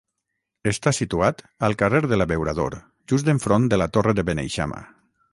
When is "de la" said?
3.75-3.89